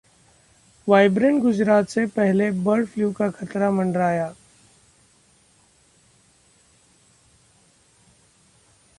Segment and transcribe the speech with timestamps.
[0.87, 4.33] vibrant Gujarat से पहले bird flu का खतरा मंडराया